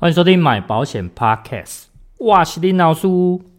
[0.00, 3.06] 欢迎收听买保险 Podcast，我是林老师。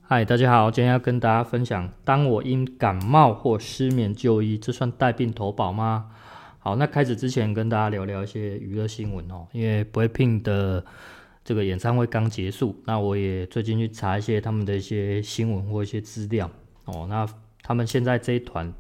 [0.02, 6.08] 嗨，大家好，今天要跟大家分享，当我因感冒或失眠就医，这算带病投保吗？
[6.58, 10.84] 好，那开始之前跟大家聊聊一些娱乐新闻哦，因为 BLACKPINK 的
[11.46, 16.50] 这个演唱会刚结束，那我也最近去查一些他们的一些新闻或一些资料
[16.86, 17.24] 哦，那
[17.62, 18.74] 他们现在这一团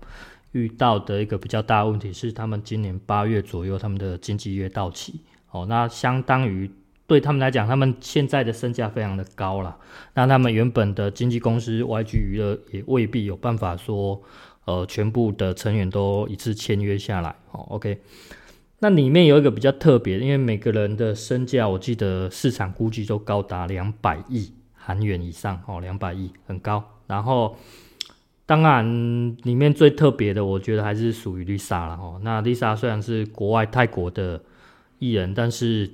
[0.54, 5.21] 遇到的一个比较大的问题是，他们今年八月左右他们的经纪约到期
[5.52, 6.68] 哦，那相当于。
[7.12, 9.78] 对他们来讲，他们现在的身价非常的高了。
[10.14, 14.21] 那他们原本的经纪公司 YG 娱乐也未必有办法说，
[14.64, 17.36] 呃，全部的成员都一次签约下来。
[17.51, 18.00] 哦，OK。
[18.79, 25.62] 那里面有一个比较特别，因为每个人的身价，我记得市场估计都高达两百亿韩元以上。
[25.68, 26.82] 哦，两百亿很高。
[27.07, 27.57] 然后，
[28.46, 31.96] 当然里面最特别的，我觉得还是属于 Lisa 了。
[31.96, 34.42] 哦，那 Lisa 虽然是国外泰国的
[35.00, 35.92] 艺人，但是。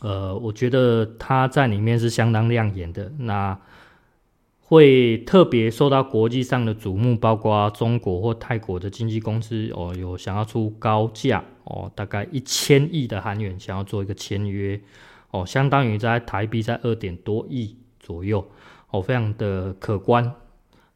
[0.00, 3.58] 呃，我觉得他在里面是相当亮眼的，那
[4.60, 14.80] 会特别受到国际上的瞩目，包括中国或泰国的经纪公司哦，有想要出高价哦，大概一千亿的韩元想要做一个签约
[15.30, 18.48] 哦，相当于在台币在二点多亿左右
[18.90, 20.32] 哦，非常的可观。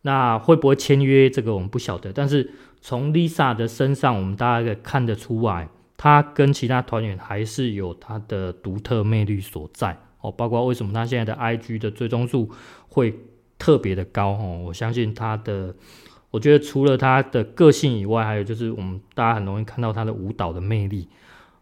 [0.03, 1.29] 那会不会签约？
[1.29, 5.69] 这个我们不晓得，但是从 Lisa 的身上，我们大家可以看得出来。
[5.97, 12.51] 他跟其他团员还是有他的独特魅力所在哦，包括为什么他现在的 IG 的追踪数
[12.89, 13.19] 会
[13.59, 15.75] 特别的高哦，我相信他的，
[16.31, 21.09] 我觉得除了他的个性以外，还有就是我们大家很容易看到他的舞蹈的魅力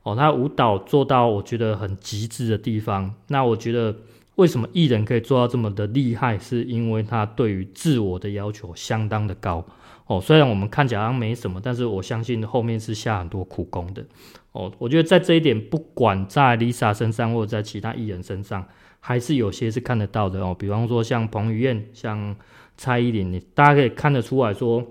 [0.03, 3.15] 哦，他舞蹈做到我觉得很极致的地方。
[3.29, 3.97] 那我觉得
[4.37, 9.65] 为什么艺人可以做到这么的厉害，是因为他对于自我的要求相当的高。
[10.07, 14.05] 哦，虽然我们看起来好像没什么，但是我相信后面是下很多苦功的。
[14.53, 18.67] 哦，我觉得在这一点，不管在 Lisa 身上或者在其他艺人身上，
[19.01, 20.55] 还是有些是看得到的哦。
[20.59, 22.37] 比方说像彭于晏、像
[22.77, 24.85] 蔡依林，你大家可以看得出来说，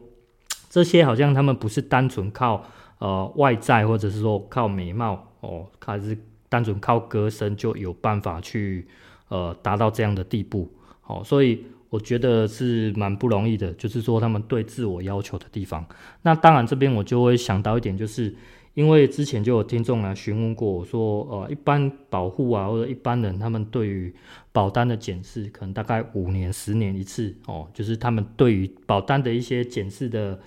[0.69, 2.65] 这些好像他们不是单纯靠
[2.97, 6.17] 呃外在，或者是说靠美貌哦，还是
[6.49, 8.87] 单纯靠歌声就有办法去
[9.33, 10.71] 呃达到这样的地步。
[11.07, 11.63] 哦，所以。
[11.93, 15.85] 我觉得是蛮不容易的，就是说他们对自我要求的地方。
[16.23, 18.33] 那当然这边我就会想到一点，就是
[18.73, 24.11] 因为之前就有听众来询问过我说，呃，一般保护啊或者一般人，他们对于
[24.51, 30.39] 保单的检视，可能大概五年、十年一次哦，就是他们对于保单的一些检视的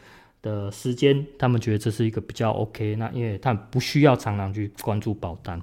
[0.42, 2.97] 的时间，他们觉得这是一个比较 OK。
[2.97, 5.62] 那因为他们不需要常常去关注保单，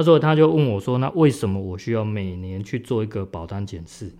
[0.00, 4.10] 那时候他就问我说，那为什么我需要每年去做一个保单检视？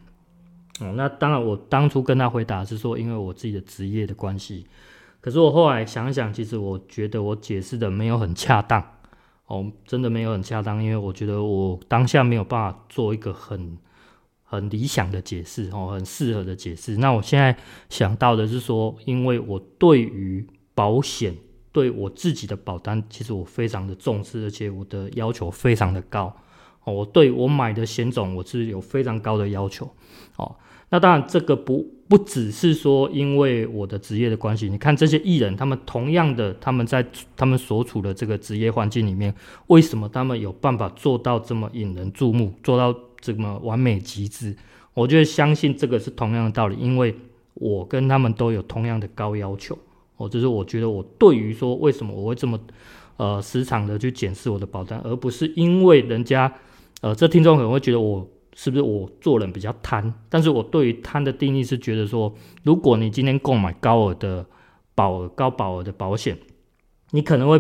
[0.79, 4.67] 哦，那当然，我当初跟他回答是说，因为我自己的职业的关系。
[5.23, 8.85] 可是我后来想想，其实我觉得我解释的没有很恰当，
[9.47, 13.79] 哦，真的没有很恰当，因为我觉得我当下没有办法做一个很
[14.43, 16.99] 很理想的解释，哦，很适合的解释。
[16.99, 17.57] 那我现在
[17.89, 21.35] 想到的是说，因为我对于保险，
[21.73, 26.35] 对我自己的保单，其实我非常的重视，而且我的要求非常的高。
[26.85, 29.89] 哦，我对我买的险种，我是有非常高的要求。
[30.37, 30.57] 哦。
[30.93, 34.69] 那当然，这个不不只是说因为我的职业的关系。
[34.69, 39.33] 你看这些艺人，他们同样的，他们在他们所处的这个职业环境里面，
[39.69, 44.57] 为什么他们有办法做到这么引人注目，做到这么完美极致？
[44.93, 47.15] 我觉得相信这个是同样的道理，因为
[47.55, 49.79] 我跟他们都有同样的高要求。
[50.21, 52.57] 哦，就是我觉得我对于说为什么我会这么
[53.17, 56.53] 呃时常的去检视我的保单，而不是因为人家
[57.01, 58.29] 呃，这听众可能会觉得我。
[58.57, 60.13] 是不是我做人比较贪？
[60.29, 64.45] 但是我对于贪的定义是觉得说，如果你今天购买高额的
[64.95, 66.37] 保额、高保额的保险，
[67.13, 67.59] 你可能会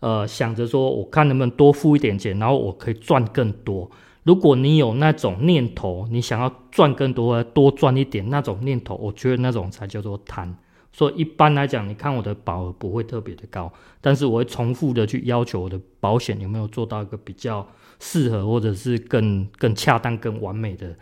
[0.00, 3.90] 呃想着说，我看能不能多付一点钱，然后我可以赚更多。
[4.22, 10.54] 如果你有那种念头，你想要赚更多，多赚一点那种念头，我觉得那种才叫做贪。
[10.92, 17.66] 所以一般来讲，你看我的保额不会特别的高，但是我会重复的去要求我的保险有没有做到一个比较
[17.98, 20.94] 适合，或者是更更恰当、更完美的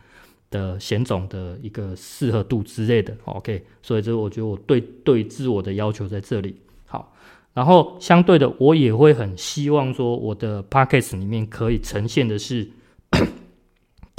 [0.51, 3.17] 的险种的一个适合度之类的。
[3.25, 6.55] OK，所以这我觉得我对对自我的要求在这里
[6.87, 7.13] 好，
[7.53, 12.71] 然后相对的，我也会很希望说我的 Podcast 里面可以呈现的是。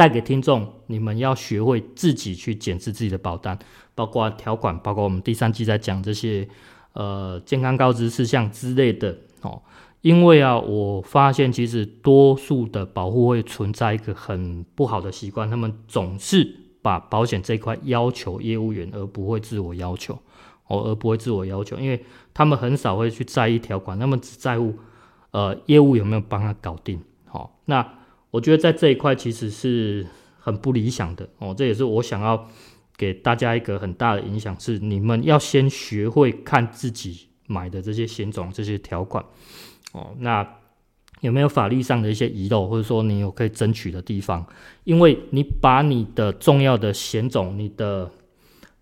[0.02, 3.56] 带给听众，你们要学会自己去检视自己的保单，
[3.94, 6.48] 包括条款，包括我们第三季在讲这些
[6.94, 9.62] 呃健康告知事项之类的哦。
[10.02, 16.52] 因为啊，我发现其实多数的保护会存在一个很不好的习惯，他们总是
[16.82, 20.18] 把保险这块要求业务员，而不会自我要求
[20.66, 22.04] 哦，而不会自我要求，因为
[22.34, 24.74] 他们很少会去在意条款，他们只在乎
[25.30, 27.00] 呃业务有没有帮他搞定。
[27.28, 28.01] 好，那。
[28.32, 30.08] 我觉得在这一块其实是
[30.40, 31.54] 很不理想的哦。
[31.56, 32.50] 这也是我想要
[32.98, 39.24] 给大家一个很大的影响，是你们要先学会看自己买的这些险种这些条款
[39.92, 40.16] 哦。
[40.20, 40.58] 那
[41.20, 44.44] 有没有法律上的一些遗漏，或者说你有可以争取的地方？
[44.86, 48.12] 因为你把你的重要的险种，你的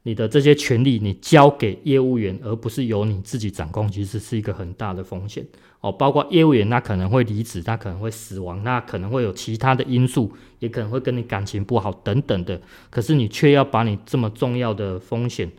[0.04, 5.46] 你的这些权利，你交给业务员，而不是由你自己掌控，其实是一个很大的风险
[5.82, 5.92] 哦。
[5.92, 12.62] 包括业务员，他可能会离职，他可能会死亡，那可能会有其他的因素，也可能会跟你感情不好等等的。
[12.90, 15.52] 可是你却要把你这么重要的风险，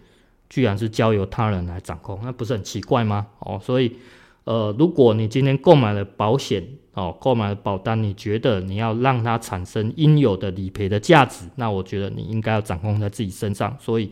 [0.49, 3.27] 居然是交由他人来掌控，那不是很奇怪吗？
[3.41, 3.97] 哦，所以
[4.45, 14.11] 呃，如果你今天购买了保险哦，购买了保单，你觉得你要让它产生应有的理赔的价值，那我觉得你应该要掌控在自己身上，所以。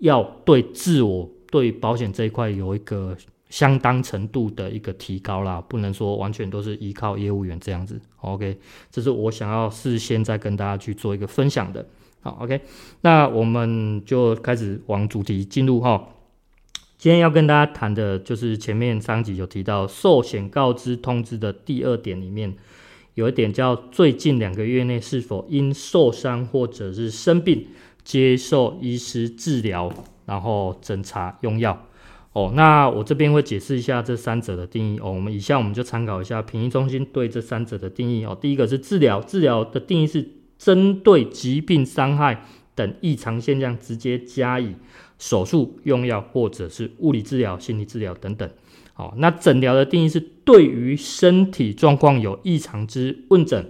[0.00, 3.16] 要对自我对保险这一块有一个
[3.48, 8.00] 相当程度的一个提高啦，不能说完全都是依靠业务员这样子。
[8.20, 8.58] OK，
[8.90, 11.86] 这是我想要事先再跟大家去做一个分享的。
[12.20, 12.60] 好，OK，
[13.00, 16.08] 那我们就开始往主题进入哈。
[16.96, 22.56] 今天要跟大家谈的就是前面上集有提到寿险告知通知的第二点里面
[23.14, 27.66] 有一点叫最近两个月内是否因受伤或者是生病。
[28.04, 29.92] 接受医师治疗，
[30.24, 31.87] 然后诊查用药。
[32.38, 35.00] 哦，那我这边会解释一下这三者的定义。
[35.00, 38.24] 哦，我们以下我们就参考一下评议中心对这三者的定义。
[38.24, 40.24] 哦，第一个是治疗，治疗的定义是
[40.56, 42.44] 针对疾病、伤害
[42.76, 44.76] 等异常现象，直接加以
[45.18, 48.48] 手术、用药或者是物理治疗、心理治疗等等。
[48.94, 53.68] 哦，那诊疗的定义是对于身体状况有异常之问诊、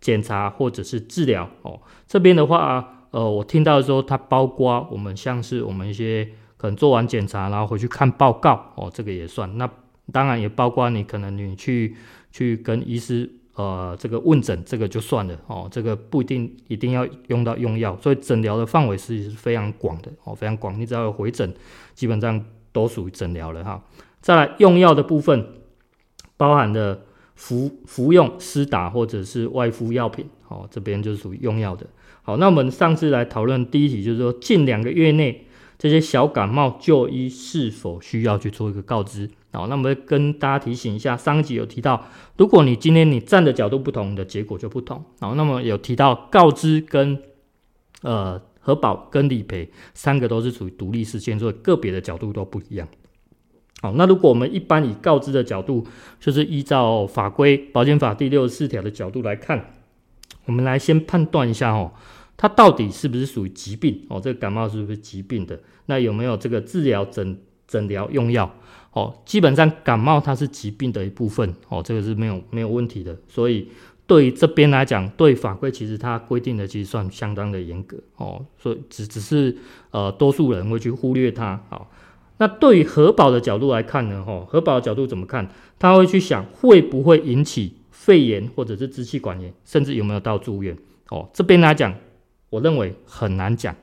[0.00, 1.50] 检查或者是治疗。
[1.60, 2.94] 哦，这边的话。
[3.12, 9.56] 呃，我听到的时候，它包括我们像是我们一些可能做完检查，然后回去看报告哦，这个也算。
[9.58, 9.68] 那
[10.12, 11.96] 当然也包括你可能你去
[12.30, 20.78] 去跟医师呃这个问诊，这个就算了哦，这个不一定一定要用到用药，所以诊疗的范围是非常广的哦，非常广。
[20.78, 21.52] 你只要有回诊，
[21.94, 23.82] 基本上都属于诊疗了哈。
[24.20, 25.46] 再来用药的部分，
[26.36, 27.00] 包含了
[27.34, 31.86] 服服用、施打或者是外敷药品哦，这边就属于用药的。
[32.22, 35.45] 好，那我们上次来讨论第一题，就是说近两个月内
[35.86, 39.30] 这些小感冒就医是否需要去做一个告知。
[39.52, 42.04] 好，那我们跟大家提醒一下，上集有提到，
[42.36, 45.04] 如果你今天你站的角度不同，的结果就不同。
[45.20, 47.22] 好，那么有提到告知跟
[48.02, 52.88] 呃核保跟理赔三个都是属于独立事件，所以个别的角度都不一样。
[53.80, 55.86] 好，那如果我们一般以告知的角度，
[56.18, 59.72] 就是依照法规保险法第六十四条的角度来看，
[60.46, 61.92] 我们来先判断一下哦。
[62.36, 64.20] 它到底是不是属于疾病哦？
[64.20, 65.58] 这个感冒是不是疾病的？
[65.86, 68.54] 那有没有这个治疗、诊诊疗、用药？
[68.92, 73.16] 哦，基本上感冒它是疾病的一部分哦，这个是没有没有问题的。
[73.28, 73.68] 所以
[74.06, 78.44] 对于这边来讲，对法规其实它规定的其实算相当的严格哦。
[78.58, 79.56] 所以只只是
[79.90, 81.60] 呃多数人会去忽略它。
[81.68, 81.90] 好，
[82.38, 84.24] 那对于核保的角度来看呢？
[84.26, 85.50] 哦，核保的角度怎么看？
[85.78, 90.76] 他会去想会不会引起肺炎或者是支气管炎，甚至有没有到住院？
[91.10, 91.94] 哦，这边来讲。
[92.56, 93.76] 我认为很难讲，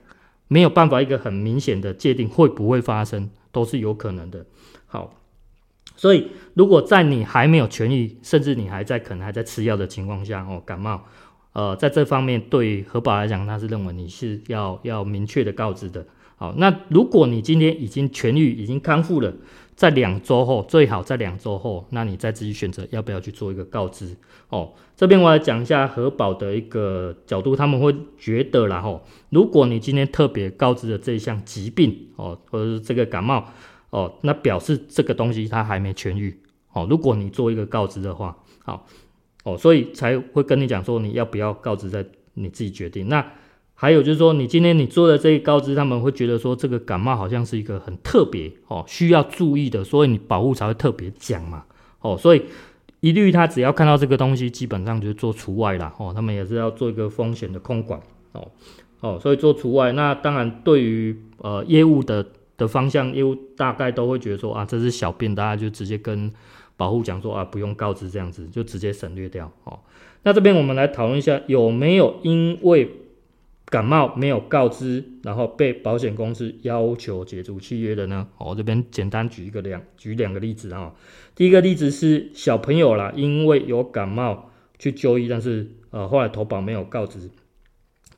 [0.48, 4.46] 没有办法一个很明显的界定会不会发生，都是有可能的。
[4.88, 5.22] 好，
[5.96, 11.06] 所以如果在你还没有痊愈，甚至你还在可能还在吃药的情况下，哦，感冒，
[11.54, 16.06] 呃，在这方面对核保来讲，他是认为你是要要明确的告知的。
[16.44, 19.34] 好，那如果你今天已经痊愈，已经康复了。
[19.78, 24.14] 在两周后，最好在两周后，那你再自己选择要不要去做一个告知
[24.50, 24.74] 哦。
[24.98, 33.46] 这边我来讲一下核保的一个角度，他们会觉得啦吼，如果你今天特别告知的这一项疾病哦，或者是这个感冒
[33.92, 36.38] 哦，那表示这个东西它还没痊愈
[36.74, 36.86] 哦。
[36.90, 38.86] 如果你做一个告知的话，好
[39.46, 43.08] 哦，所以才会跟你讲说你要不要告知，在你自己决定。
[43.08, 43.26] 那
[43.76, 51.66] 还有就是说，你今天你做的这一告知，他们会觉得说这个感冒好像是一个很特别哦，需要注意的，所以你保护才会特别讲嘛
[52.00, 52.44] 哦，所以
[53.02, 58.00] 一律他只要看到这个东西，基本上就是做除外啦哦，他们也是要做一个风险的控管
[58.32, 58.48] 哦
[59.02, 59.92] 哦，所以做除外。
[59.92, 62.26] 那当然对于呃业务的
[62.56, 66.32] 的方向，业务大概都会觉得说啊，这是小病，大家就直接跟
[66.78, 69.78] 保护讲说啊，不用告知这样子，就直接省略掉哦。
[70.24, 72.90] 那这边我们来讨论一下，有没有因为
[73.74, 78.28] 感冒没有告知，然后被保险公司要求解除契约的呢？
[78.38, 80.94] 我这边简单举一个两举两个例子啊。
[81.34, 87.32] 第一个例子是小朋友啦，因为有感冒去就医，但是呃后来投保没有告知，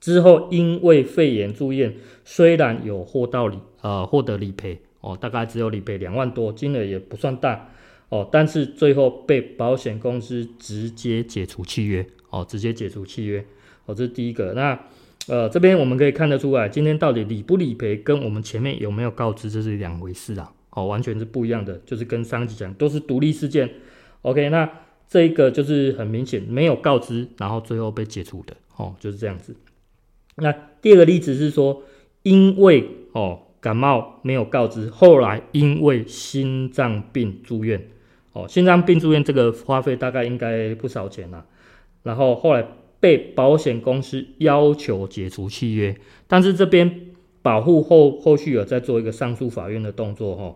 [0.02, 1.96] 之后因为肺炎住院，
[2.26, 7.70] 虽然有获到理呃获得理赔哦，大概只有理赔两万多，金额也不算大
[8.10, 13.46] 哦，但是最后被保险公司直接解除契约，哦，直接解除契约，
[13.86, 14.52] 哦，这是第一个。
[14.52, 14.78] 那
[15.28, 23.70] 呃，这边我们可以看得出来，今天到底理不理赔，跟我们前面有没有告知，这是两回事啊，哦，完全是不一样的，就是跟上集讲都是独立事件。
[24.22, 24.70] OK，那
[25.08, 29.56] 这一个就是很明显没有告知，然后最后被解除的，哦，就是这样子。
[30.36, 30.52] 那
[30.82, 31.84] 第二个例子是说，
[32.24, 37.90] 因为哦感冒没有告知，后来因为心脏病住院。
[38.34, 41.46] 哦，心脏病住院这个花费大概应该不少钱啦，
[42.04, 42.68] 然后后来
[43.06, 45.96] 被保险公司要求解除契约，
[46.28, 47.02] 但是这边
[47.44, 50.56] 保护后后续有在做一个上诉法院的动作哈，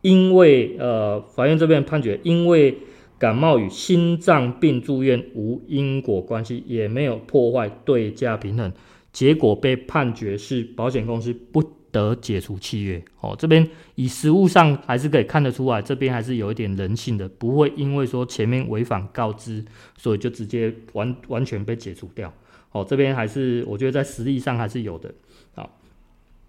[0.00, 2.74] 因为呃法院这边判决，因为
[3.18, 8.72] 感冒与心脏病住院无因果关系，也没有破坏对价平衡，
[9.12, 19.64] 结果被判决是保险公司不得解除契约哦，这边以实务上还是可以看得出来，这边还是有一点人性的，不会因为说前面违反告知，
[19.96, 22.32] 所以就直接完完全被解除掉
[22.72, 22.84] 哦。
[22.88, 25.12] 这边还是我觉得在实力上还是有的。
[25.54, 25.78] 好，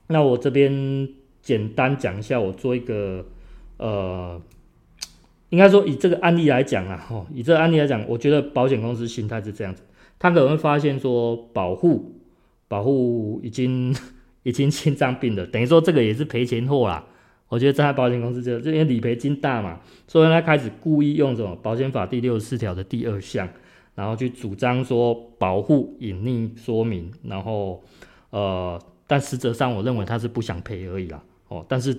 [0.07, 1.09] 那我这边
[1.41, 3.25] 简单讲一下，我做一个
[3.77, 4.41] 呃，
[5.49, 9.83] 应该说以这个案例来讲啊，哦，以这个案例来讲，我觉得保险公司心态是这样子，
[10.19, 12.21] 他可能会发现说保护
[12.67, 13.95] 保护已经。
[14.43, 17.05] 已经心脏病了，等于说这个也是赔钱货啦。
[17.47, 23.47] 我觉得在保险公司就这边理赔金大嘛，所以他开始故意用什么保险法第六十四条的第二项，
[23.93, 27.83] 然后去主张说保护隐匿说明，然后
[28.29, 31.21] 呃，但实则上我认为他是不想赔而已啦。
[31.49, 31.93] 哦，但是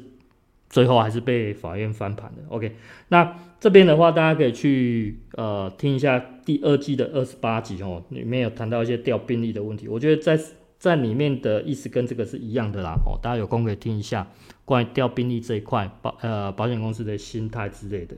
[0.70, 2.42] 最后还是被法院翻盘的。
[2.49, 2.75] OK，
[3.08, 10.42] 那这边的话大家可以去呃听一下第二季的二十八集哦，里面有谈到一些调病例的问题，我觉得在。
[10.83, 14.27] 在里面的意思跟这个是一样的啦，哦，大家有空可以听一下
[14.65, 18.17] 关于调病历这一块保呃保险公司的心态之类的。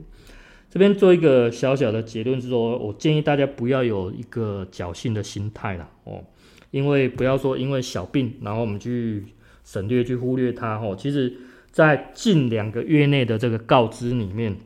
[0.71, 6.25] 这边做一个小小的结论是说，我建议大家不要有一个侥幸的心态啦，哦，
[6.71, 9.27] 因为不要说因为小病，然后我们去
[9.63, 11.37] 省略去忽略它，哦，其实
[11.71, 14.57] 在近两个月内的这个告知里面，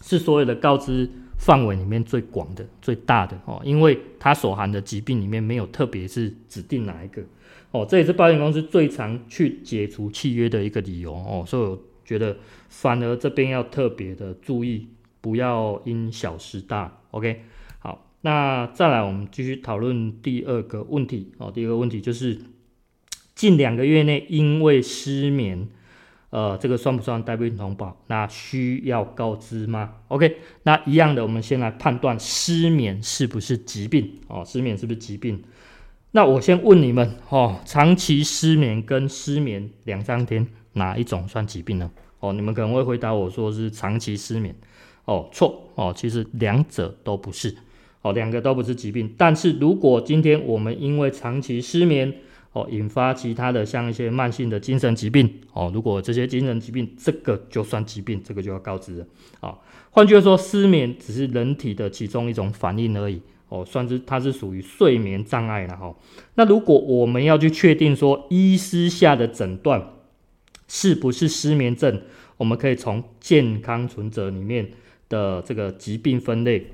[0.00, 1.10] 是所有的告知。
[1.36, 7.22] 范围里面最广的、最大的哦，因为它所含的疾病里面没有特别是指定哪一个
[7.70, 12.36] 哦，这也是保险公司最常去解除契约的一个理由哦，所以我觉得
[12.68, 14.88] 反而这边要特别的注意，
[15.20, 17.00] 不要因小失大。
[17.10, 17.42] OK，
[17.78, 22.38] 好，那再来我们继续讨论第二个问题哦，第二个问题就是
[23.34, 25.68] 近两个月内因为失眠。
[26.30, 27.96] 呃，这个算不算带病投保？
[28.08, 34.42] 那需要告知吗？OK，那一样的，我们先来判断失眠是不是疾病哦？
[34.44, 35.42] 失眠是不是疾病？
[36.10, 41.90] 那我先问你们哦，长期失眠跟失眠两三天，哪一种算疾病呢？
[42.20, 44.54] 哦，你们可能会回答我说是长期失眠。
[45.04, 47.54] 哦，错哦，其实两者都不是
[48.02, 49.14] 哦，两个都不是疾病。
[49.16, 52.12] 但是如果今天我们因为长期失眠，
[52.56, 59.06] 哦，引发其他的像一些慢性的精神疾病哦，如果这些精神疾病，这个就算疾病，这个就要告知了
[59.40, 59.58] 啊。
[59.90, 63.20] 换句话说，失眠只是人体的其中一种反应而已
[63.50, 65.94] 哦，算是它是属于睡眠障碍了哈。
[66.36, 69.90] 那如果我们要去确定说医师下的诊断
[70.66, 72.00] 是不是失眠症，
[72.38, 74.70] 我们可以从健康存折里面
[75.10, 76.68] 的这个疾病分类。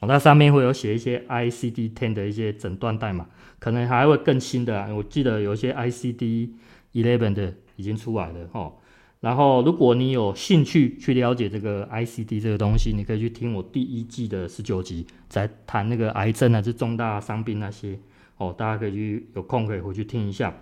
[0.00, 3.26] 哦，那上面会有写一些 ICD-10 的一些诊断代码，
[3.58, 4.94] 可能还会更新的。
[4.94, 6.54] 我记得有一些 I C D
[6.92, 8.74] eleven 的已经出来了哦。
[9.20, 17.98] 然后，如果你有兴趣去了解这个 ICD 这个东西，你可以去听我第一季的十九集，在谈那个癌症啊，是重大伤病那些
[18.36, 18.54] 哦。
[18.56, 20.54] 大家可以去有空可以回去听一下。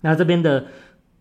[0.00, 0.68] 那这边的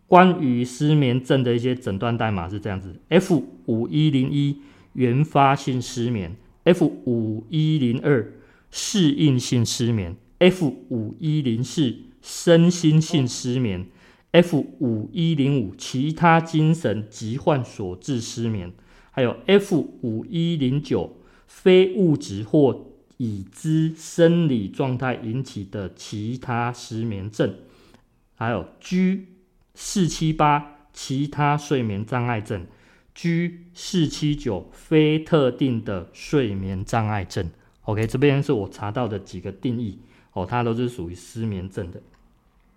[0.07, 4.61] 关于失眠症的一些诊断代码是这样子：F 五一零一
[4.93, 6.37] 原发性失眠。
[6.63, 8.31] F 五一零二
[8.71, 13.85] 适应性失眠，F 五一零四身心性失眠
[14.31, 18.73] ，F 五一零五其他精神疾患所致失眠，
[19.11, 21.15] 还有 F 五一零九
[21.47, 27.55] 非物质或已知生理状态引起的其他失眠症，
[28.35, 29.27] 还有 G
[29.75, 32.65] 四七八其他睡眠障碍症。
[33.15, 37.49] G 四七九非特定的睡眠障碍症
[37.83, 39.99] ，OK，这边是我查到的几个定义
[40.33, 42.01] 哦，它都是属于失眠症的。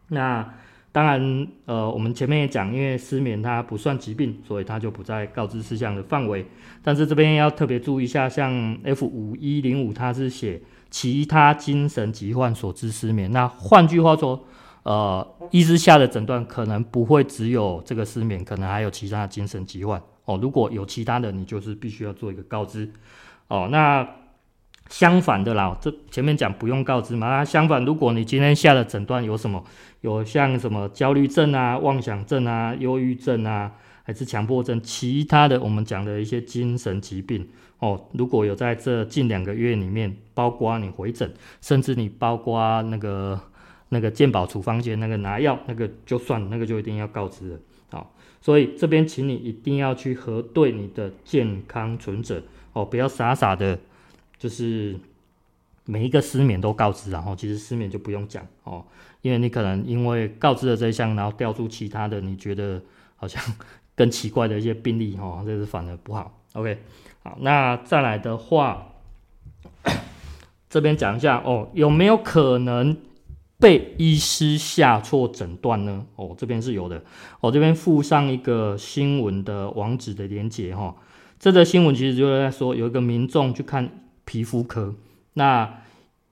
[0.09, 0.55] 那
[0.93, 6.47] 当然，呃，我们前面也讲，因为失眠它不算疾病，所以它就不在告知事项的范围。
[6.83, 13.31] 但是这边要特别注意一下，像 F 五一零五，它是写其他精神疾患所致失眠。
[13.31, 14.43] 那换句话说，
[14.85, 20.01] 呃，医师下的诊断可能不会只有这个失眠，可能还有其他精神疾患。
[20.25, 20.39] 哦。
[20.41, 22.91] 如果有其他的，你就是必须要做一个告知
[23.49, 23.69] 哦。
[23.71, 24.09] 那
[24.89, 27.29] 相反的啦，这前面讲不用告知嘛。
[27.29, 29.65] 那相反，如果你今天下的诊断有什么，
[30.01, 33.73] 有像什么焦虑症啊、妄想症啊、忧郁症啊，
[34.05, 37.49] 还是强迫症，其他的我们讲的一些精神疾病
[37.81, 43.41] 哦，如果有在这近两个月里面，包括你回诊，甚至你包括那个
[43.89, 47.59] 那个健保处方箋那个拿药，那个就算那个就一定要告知了。
[47.91, 52.41] 好，所以这边请你一定要去核对你的健康存折
[52.73, 53.77] 哦，不要傻傻的。
[54.39, 54.99] 就是
[55.85, 58.85] 每一个失眠都告知，然后其实失眠就不用讲哦，
[59.23, 62.83] 因为你可能因为告知了这一项，然后调出其他的，你觉得
[63.17, 63.43] 好像
[63.95, 66.39] 更奇怪的一些病例哦，这是反而不好。
[66.53, 66.79] OK，
[67.23, 68.89] 好，那再来的话，
[70.69, 72.97] 这边讲一下哦，有没有可能
[73.59, 76.05] 被医师下错诊断呢？
[76.17, 77.03] 哦，这边是有的，
[77.41, 80.95] 我这边附上一个新闻的网址的连结哈，
[81.39, 84.03] 这个新闻其实就是在说有一个民众去看。
[84.27, 84.95] 皮肤科，
[85.33, 85.83] 那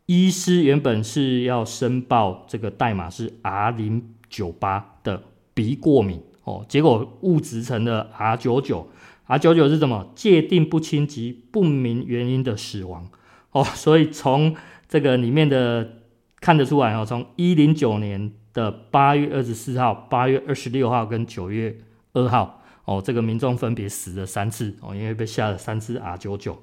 [0.05, 5.23] 医师原本是要申报这个代码是 R 零九八的
[5.55, 8.91] 鼻过敏哦，结果误植成了 R 九九
[9.25, 10.13] ，R 九九是什么？
[10.15, 13.09] 界定不清及不明原因的死亡
[13.53, 14.55] 哦，所以从
[14.87, 16.03] 这个里面的
[16.41, 21.79] 看得出来哦，从一零九年的八月二十四号、八月二十六号跟九月
[22.13, 26.59] 二号哦，这个民众分别死了三次哦，因为被下了三次 R 九九。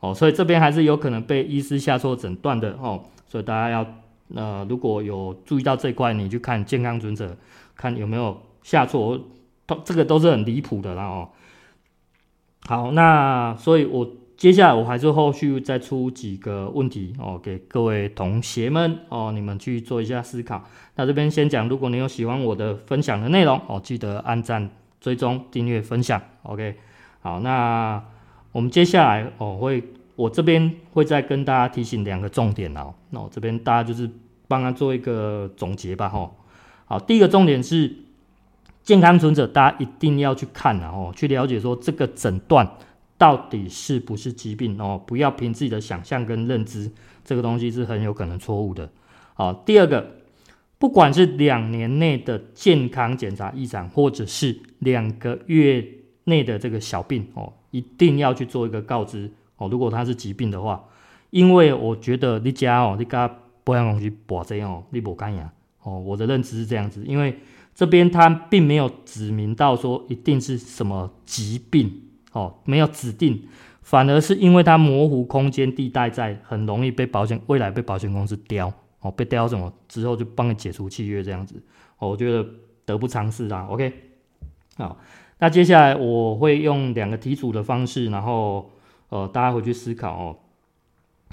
[0.00, 3.86] 哦，所以这边还是有可能被医师下错诊断的哦，所以大家要
[4.34, 7.34] 呃，如果有注意到这一块，你去看健康准则，
[7.74, 9.18] 看有没有下错，
[9.84, 11.30] 这个都是很离谱的啦哦。
[12.66, 20.62] 好，那所以我接下来我还是后续再出几个问题哦，给各位同学们哦，你们去做一下思考。
[20.96, 24.68] 那这边先讲，如果你有喜欢我的分享的内容哦，记得按赞、
[25.00, 26.20] 追踪、订阅、分享。
[26.42, 26.76] OK，
[27.22, 28.02] 好，那。
[28.56, 29.84] 我们接下来哦会，
[30.14, 32.94] 我这边会再跟大家提醒两个重点哦。
[33.10, 34.10] 那我这边大家就是
[34.48, 36.32] 帮他做一个总结吧哈。
[36.86, 37.94] 好，第一个重点是
[38.82, 42.66] 健康存折，大家一定要去看然后去了解说这个诊断
[43.18, 46.90] 到底是不是疾病哦，不要凭自己的想象跟认知，
[47.26, 48.90] 这个东西是很有可能错误的。
[49.34, 50.12] 好，第二个，
[50.78, 55.86] 不管是两年内的健康检查异常，或者是两个月
[56.24, 57.52] 内的这个小病哦。
[57.76, 60.82] 一定要去做一个告知哦，如果他是疾病的话，
[61.28, 63.28] 因为我觉得你家哦，你家
[63.64, 67.38] 保险公司保这样哦，你不干呀哦，我的认知是这样子，因为
[67.74, 73.42] 这边他并没有指明到说一定是什么疾病哦，没有指定，
[73.82, 81.62] 反而是因为它模糊空间地带在，很容易被保险未来被保险公司刁哦，被刁什么之后就帮你解除契约这样子，
[81.98, 82.46] 哦，我觉得
[82.86, 83.92] 得不偿失啊，OK，
[84.76, 84.96] 好。
[85.38, 88.70] 那接下来我会用两个题组的方式，然后
[89.10, 90.36] 呃大家回去思考哦。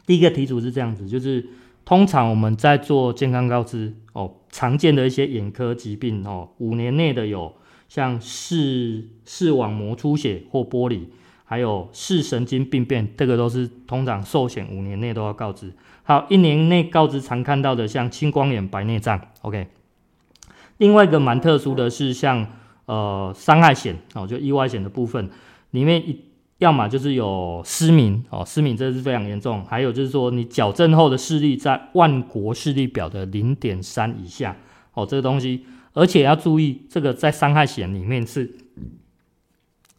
[0.06, 1.48] 第一个题组是这样子，就是
[1.86, 7.54] 通常我们在做健康告知哦，常见的一些眼科疾病哦，五年内的有
[7.88, 11.06] 像视视网膜出血或玻璃，
[11.46, 15.72] 还有视神经病变，这个都是通常寿险五年内都要告知。
[16.04, 19.70] 好一年内告知常看到的像青光眼、白内障，OK。
[20.80, 22.46] 另外一个蛮特殊的是像。
[22.86, 25.30] 呃，伤害险哦，就意外险的部分
[25.72, 26.04] 里面，
[26.58, 34.58] 要么就是有失明哦，失明这是非常严重，还有就是说你矫正后的视力在万国视力表的零点三以下
[34.94, 38.54] 哦，这个东西，而且要注意，这个在伤害险里面是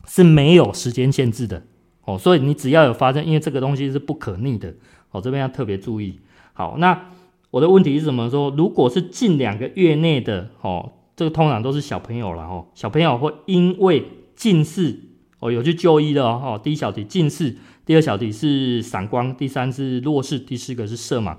[0.06, 1.62] 是没有时间限制的
[2.04, 4.74] 哦，所以你只要有发生，因为这个东西是不可逆的
[5.10, 6.20] 哦，这边要特别注意。
[6.52, 7.12] 好，那
[7.50, 8.28] 我的问题是什么？
[8.28, 10.92] 说如果是近两个月内的哦。
[11.16, 14.98] 这个通常都是小朋友了哦，小朋友会因为近视
[15.38, 16.60] 哦，有去就医的哦。
[16.62, 21.36] 第一小题近视，第二小题是散光，第三是弱视，第四个是色盲。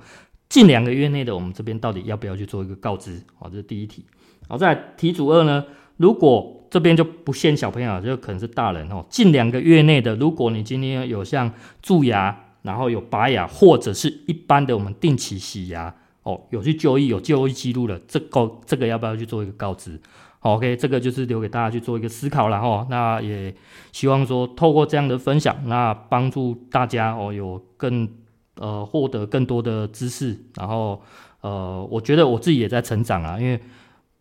[0.48, 3.22] 近两个月内的，我们这边到底要不要去做一个告知？
[3.40, 4.06] 哦，这是第一题。
[4.48, 5.66] 好，再来题组二呢，
[5.98, 9.06] 如果这边就不限小朋友，就可能是大人哦。
[9.10, 15.94] 近两个月内的，如果你今天有像蛀牙，然后有拔牙，或者是一般的我们定期洗牙。
[16.26, 20.02] 哦，有去就医，有就医记录了，这个这个要不要去做一个告知
[20.40, 22.88] ？，OK，这个就是留给大家去做一个思考了哈。
[22.90, 23.54] 那也
[23.92, 28.10] 希望说透过这样的分享，那帮助大家哦有更
[28.56, 31.00] 呃获得更多的知识，然后
[31.42, 33.60] 呃我觉得我自己也在成长啊，因为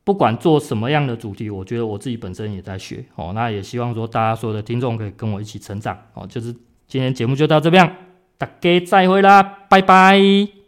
[0.04, 3.32] 不管做什么样的主题，我觉得我自己本身也在学哦。
[3.34, 6.26] 那也希望说大家所有的听众可以跟我一起成长哦。
[6.26, 6.54] 就是
[6.86, 7.96] 今天节目就到这边，
[8.36, 10.63] 大家再会啦，拜拜。